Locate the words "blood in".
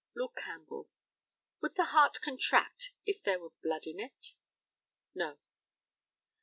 3.61-3.99